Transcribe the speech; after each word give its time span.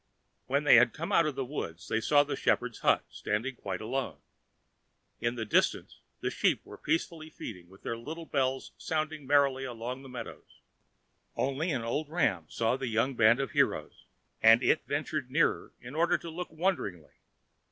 When 0.47 0.63
they 0.63 0.77
had 0.77 0.93
come 0.93 1.11
out 1.11 1.27
of 1.27 1.35
the 1.35 1.45
wood 1.45 1.79
they 1.87 2.01
saw 2.01 2.23
the 2.23 2.35
shepherd's 2.35 2.79
hut 2.79 3.05
standing 3.07 3.55
quite 3.55 3.81
alone; 3.81 4.17
in 5.19 5.35
the 5.35 5.45
distance 5.45 5.99
the 6.21 6.31
sheep 6.31 6.65
were 6.65 6.75
peacefully 6.79 7.29
feeding, 7.29 7.69
and 7.69 7.83
their 7.83 7.95
little 7.95 8.25
bells 8.25 8.71
sounded 8.79 9.21
merrily 9.21 9.63
along 9.63 10.01
the 10.01 10.09
meadows. 10.09 10.59
Only 11.35 11.69
an 11.69 11.83
old 11.83 12.09
ram 12.09 12.47
saw 12.49 12.77
the 12.77 12.87
young 12.87 13.13
band 13.13 13.39
of 13.39 13.51
heroes, 13.51 14.05
and 14.41 14.63
it 14.63 14.87
ventured 14.87 15.29
nearer 15.29 15.71
in 15.81 15.93
order 15.93 16.17
to 16.17 16.31
look 16.31 16.49
wonderingly. 16.49 17.13